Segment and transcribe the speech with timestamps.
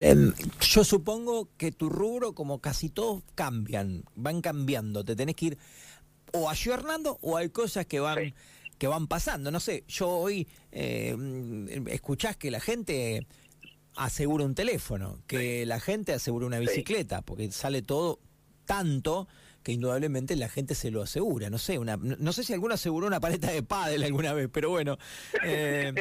[0.00, 5.04] Em, yo supongo que tu rubro, como casi todos, cambian, van cambiando.
[5.04, 5.58] Te tenés que ir
[6.32, 8.34] o ayornando o hay cosas que van,
[8.78, 9.50] que van pasando.
[9.50, 11.16] No sé, yo hoy eh,
[11.86, 13.26] escuchás que la gente
[13.96, 18.20] asegura un teléfono, que la gente asegura una bicicleta, porque sale todo
[18.66, 19.28] tanto
[19.66, 21.50] que indudablemente la gente se lo asegura.
[21.50, 24.70] No sé, una, no sé si alguno aseguró una paleta de pádel alguna vez, pero
[24.70, 24.96] bueno,
[25.42, 25.92] eh,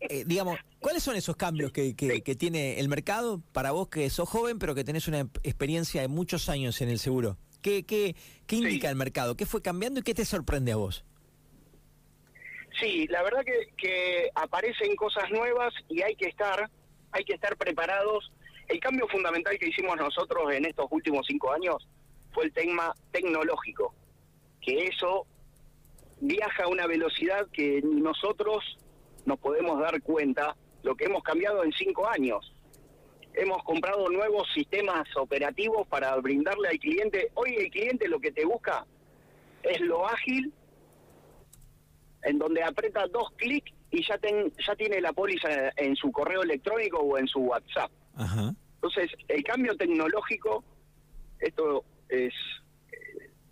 [0.00, 4.28] eh, digamos, ¿cuáles son esos cambios que, que, tiene el mercado para vos que sos
[4.28, 7.38] joven, pero que tenés una experiencia de muchos años en el seguro?
[7.60, 8.16] ¿Qué, qué,
[8.48, 9.36] qué indica el mercado?
[9.36, 11.04] ¿Qué fue cambiando y qué te sorprende a vos?
[12.80, 16.68] Sí, la verdad que, que aparecen cosas nuevas y hay que estar,
[17.12, 18.32] hay que estar preparados.
[18.66, 21.86] El cambio fundamental que hicimos nosotros en estos últimos cinco años
[22.32, 23.94] fue el tema tecnológico,
[24.60, 25.26] que eso
[26.20, 28.64] viaja a una velocidad que nosotros
[29.24, 32.52] nos podemos dar cuenta lo que hemos cambiado en cinco años.
[33.34, 37.30] Hemos comprado nuevos sistemas operativos para brindarle al cliente.
[37.34, 38.86] Hoy el cliente lo que te busca
[39.62, 40.52] es lo ágil,
[42.24, 46.42] en donde aprieta dos clics y ya, ten, ya tiene la póliza en su correo
[46.42, 47.90] electrónico o en su WhatsApp.
[48.74, 50.64] Entonces, el cambio tecnológico,
[51.38, 52.34] esto es,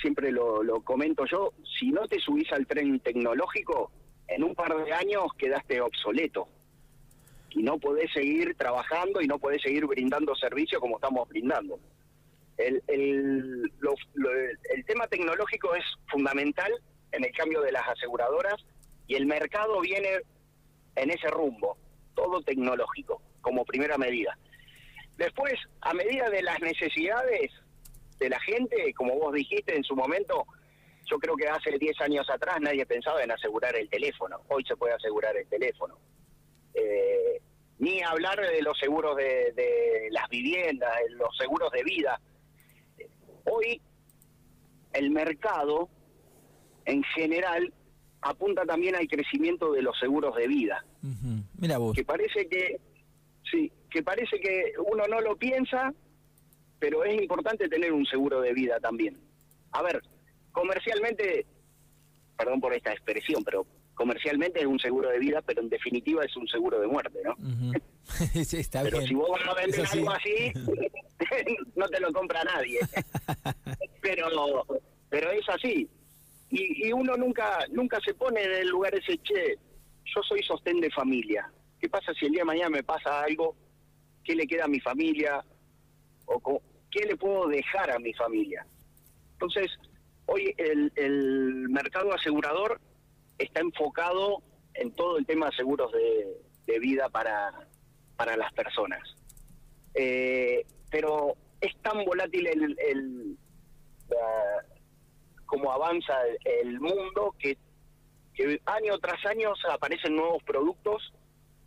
[0.00, 3.90] siempre lo, comento yo, si no te subís al tren tecnológico,
[4.28, 6.48] en un par de años quedaste obsoleto
[7.50, 11.78] y no podés seguir trabajando y no podés seguir brindando servicios como estamos brindando.
[12.56, 13.70] El, el,
[14.74, 16.72] el tema tecnológico es fundamental
[17.12, 18.56] en el cambio de las aseguradoras
[19.06, 20.20] y el mercado viene
[20.96, 21.76] en ese rumbo,
[22.14, 24.36] todo tecnológico, como primera medida.
[25.16, 27.50] Después, a medida de las necesidades,
[28.18, 30.46] de la gente, como vos dijiste en su momento,
[31.06, 34.76] yo creo que hace 10 años atrás nadie pensaba en asegurar el teléfono, hoy se
[34.76, 35.98] puede asegurar el teléfono.
[36.74, 37.40] Eh,
[37.78, 42.20] ni hablar de los seguros de, las viviendas, los seguros de vida.
[43.44, 43.80] Hoy
[44.92, 45.88] el mercado
[46.86, 47.72] en general
[48.22, 50.84] apunta también al crecimiento de los seguros de vida.
[51.58, 51.94] Mira vos.
[51.94, 52.80] Que parece que
[53.50, 55.92] sí, que parece que uno no lo piensa,
[56.78, 59.18] pero es importante tener un seguro de vida también.
[59.72, 60.02] A ver,
[60.52, 61.46] comercialmente,
[62.36, 66.36] perdón por esta expresión, pero comercialmente es un seguro de vida, pero en definitiva es
[66.36, 67.34] un seguro de muerte, ¿no?
[68.44, 70.52] sí, está pero si vos vas a vender algo así,
[71.76, 72.78] no te lo compra nadie.
[74.00, 74.26] pero,
[75.08, 75.88] pero es así.
[76.50, 79.58] Y, y uno nunca, nunca se pone en el lugar ese, che,
[80.04, 81.50] yo soy sostén de familia.
[81.80, 83.56] ¿Qué pasa si el día de mañana me pasa algo?
[84.22, 85.44] ¿Qué le queda a mi familia?
[86.26, 86.60] O
[86.90, 88.66] qué le puedo dejar a mi familia.
[89.32, 89.70] Entonces,
[90.26, 92.80] hoy el, mercado asegurador
[93.38, 94.42] está enfocado
[94.74, 97.52] en todo el tema de seguros de, vida para,
[98.16, 99.00] para las personas.
[99.94, 103.38] Eh, pero es tan volátil el, el
[105.70, 106.14] avanza
[106.44, 107.56] el, mundo que,
[108.34, 111.12] que, año tras año aparecen nuevos productos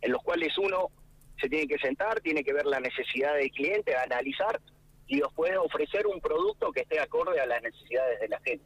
[0.00, 0.90] en los cuales uno
[1.40, 4.60] se tiene que sentar, tiene que ver la necesidad del cliente, analizar
[5.06, 8.64] y después ofrecer un producto que esté acorde a las necesidades de la gente.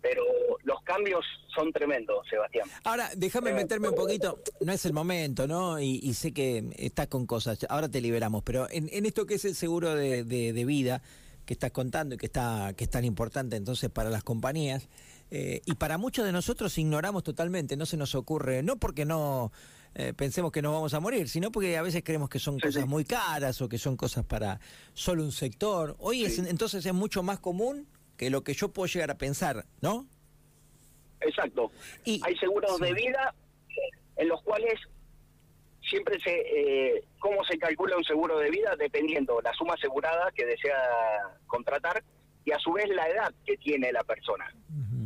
[0.00, 0.22] Pero
[0.64, 1.24] los cambios
[1.54, 2.68] son tremendos, Sebastián.
[2.84, 5.80] Ahora, déjame meterme un poquito, no es el momento, ¿no?
[5.80, 9.54] Y, sé que estás con cosas, ahora te liberamos, pero en, esto que es el
[9.54, 11.02] seguro de, de, vida
[11.46, 14.88] que estás contando y que, está, que es tan importante entonces para las compañías,
[15.30, 19.52] eh, y para muchos de nosotros ignoramos totalmente, no se nos ocurre, no porque no
[19.94, 22.86] eh, pensemos que nos vamos a morir, sino porque a veces creemos que son cosas
[22.86, 24.60] muy caras o que son cosas para
[24.94, 25.96] solo un sector.
[25.98, 29.64] Hoy es, entonces es mucho más común que lo que yo puedo llegar a pensar,
[29.80, 30.06] ¿no?
[31.20, 31.70] Exacto.
[32.04, 33.34] Y, Hay seguros de vida
[34.16, 34.74] en los cuales
[35.88, 40.44] siempre se eh, cómo se calcula un seguro de vida dependiendo la suma asegurada que
[40.44, 40.76] desea
[41.46, 42.02] contratar
[42.44, 44.52] y a su vez la edad que tiene la persona.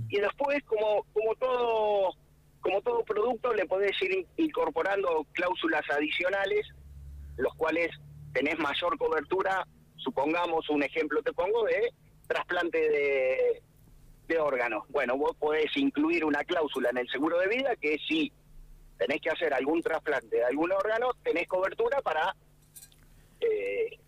[0.09, 2.15] Y después como como todo
[2.63, 6.67] como todo producto, le podés ir incorporando cláusulas adicionales,
[7.37, 7.91] los cuales
[8.33, 9.67] tenés mayor cobertura,
[9.97, 11.93] supongamos un ejemplo te pongo de
[12.27, 13.63] trasplante de,
[14.29, 14.85] de órganos.
[14.89, 18.33] Bueno, vos podés incluir una cláusula en el seguro de vida que si
[18.97, 22.35] tenés que hacer algún trasplante de algún órgano, tenés cobertura para
[23.41, 23.99] eh,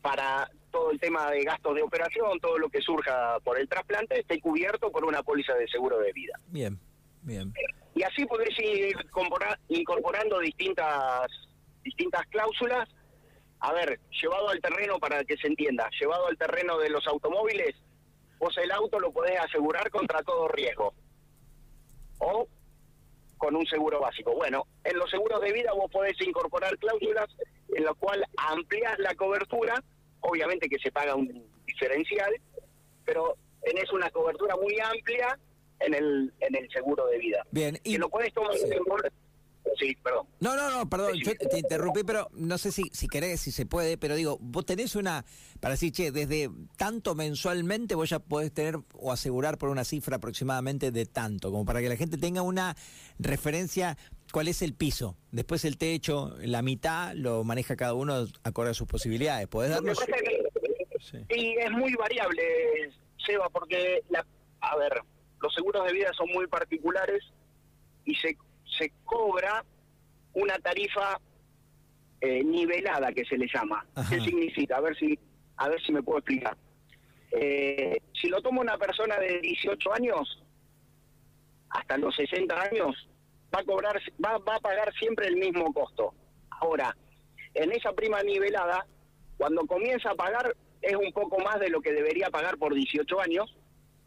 [0.00, 4.20] para todo el tema de gastos de operación, todo lo que surja por el trasplante,
[4.20, 6.34] esté cubierto por una póliza de seguro de vida.
[6.48, 6.78] Bien.
[7.94, 8.96] Y así podés ir
[9.68, 11.26] incorporando distintas,
[11.82, 12.88] distintas cláusulas.
[13.60, 17.74] A ver, llevado al terreno para que se entienda, llevado al terreno de los automóviles,
[18.38, 20.92] vos el auto lo podés asegurar contra todo riesgo.
[22.18, 22.46] O
[23.38, 24.34] con un seguro básico.
[24.34, 27.28] Bueno, en los seguros de vida vos podés incorporar cláusulas
[27.74, 29.82] en las cuales amplias la cobertura,
[30.20, 32.34] obviamente que se paga un diferencial,
[33.04, 35.38] pero tenés una cobertura muy amplia
[35.80, 37.46] en el en el seguro de vida.
[37.50, 38.54] Bien, y lo podés tomar
[39.78, 40.26] Sí, perdón.
[40.40, 43.66] No, no, no, perdón, yo te interrumpí, pero no sé si, si querés, si se
[43.66, 45.24] puede, pero digo, vos tenés una,
[45.60, 50.16] para decir, che, desde tanto mensualmente vos ya podés tener o asegurar por una cifra
[50.16, 52.76] aproximadamente de tanto, como para que la gente tenga una
[53.18, 53.96] referencia,
[54.32, 55.16] cuál es el piso.
[55.32, 59.48] Después el techo, la mitad, lo maneja cada uno acorde a sus posibilidades.
[59.48, 59.98] ¿Podés darnos...?
[61.00, 61.18] Sí.
[61.30, 62.42] Y es muy variable,
[63.26, 64.24] Seba, porque, la,
[64.60, 65.02] a ver,
[65.44, 67.22] los seguros de vida son muy particulares
[68.06, 68.34] y se
[68.78, 69.62] se cobra
[70.32, 71.20] una tarifa
[72.20, 73.86] eh, nivelada que se le llama.
[74.08, 74.78] ¿Qué significa?
[74.78, 75.18] A ver si
[75.58, 76.56] a ver si me puedo explicar.
[77.30, 80.42] Eh, si lo toma una persona de 18 años
[81.68, 83.08] hasta los 60 años
[83.54, 86.14] va a cobrar va, va a pagar siempre el mismo costo.
[86.48, 86.96] Ahora,
[87.52, 88.86] en esa prima nivelada
[89.36, 93.20] cuando comienza a pagar es un poco más de lo que debería pagar por 18
[93.20, 93.54] años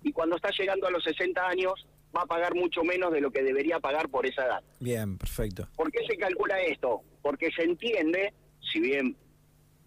[0.03, 3.31] y cuando está llegando a los 60 años va a pagar mucho menos de lo
[3.31, 4.63] que debería pagar por esa edad.
[4.79, 5.67] Bien, perfecto.
[5.75, 7.01] ¿Por qué se calcula esto?
[7.21, 8.33] Porque se entiende,
[8.71, 9.15] si bien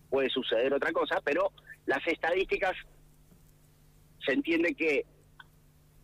[0.09, 1.53] puede suceder otra cosa, pero
[1.87, 2.75] las estadísticas
[4.25, 5.07] se entiende que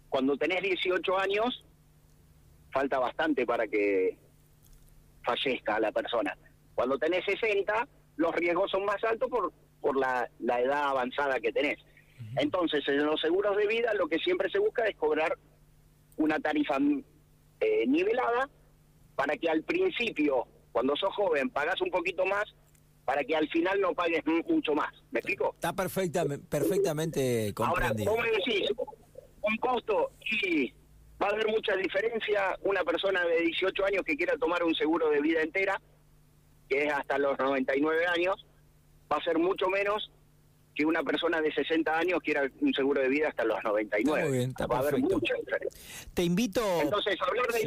[0.08, 1.64] cuando tenés 18 años
[2.72, 4.16] falta bastante para que
[5.24, 6.36] fallezca la persona.
[6.74, 11.52] Cuando tenés 60, los riesgos son más altos por, por la, la edad avanzada que
[11.52, 11.78] tenés.
[12.36, 15.36] Entonces, en los seguros de vida lo que siempre se busca es cobrar
[16.16, 16.76] una tarifa
[17.60, 18.48] eh, nivelada
[19.14, 22.44] para que al principio, cuando sos joven, pagas un poquito más,
[23.04, 24.92] para que al final no pagues mucho más.
[25.12, 25.54] ¿Me explico?
[25.54, 28.10] Está perfecta, perfectamente comprendido.
[28.10, 28.70] Ahora, vos me decís,
[29.42, 30.10] un costo
[30.42, 30.72] y
[31.22, 35.08] va a haber mucha diferencia una persona de 18 años que quiera tomar un seguro
[35.08, 35.80] de vida entera,
[36.68, 38.44] que es hasta los 99 años,
[39.10, 40.10] va a ser mucho menos
[40.76, 44.28] que una persona de 60 años quiera un seguro de vida hasta los 99.
[44.28, 45.80] Muy bien, está Va a haber mucha diferencia.
[46.12, 46.60] Te invito...
[46.82, 47.66] Entonces, hablar de